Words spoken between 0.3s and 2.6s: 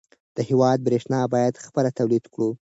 د هېواد برېښنا باید خپله تولید کړو.